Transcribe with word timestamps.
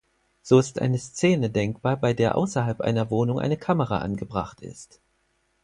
So 0.41 0.57
ist 0.57 0.81
eine 0.81 0.97
Szene 0.97 1.51
denkbar, 1.51 1.95
bei 1.95 2.13
der 2.15 2.35
außerhalb 2.35 2.81
einer 2.81 3.11
Wohnung 3.11 3.39
eine 3.39 3.55
Kamera 3.55 3.99
angebracht 3.99 4.59
ist. 4.61 4.99